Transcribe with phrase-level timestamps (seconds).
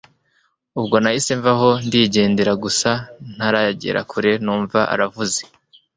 [0.79, 2.89] ubwo nahise mvaho ndigendera gusa
[3.35, 5.41] ntaragera kure numva aravuze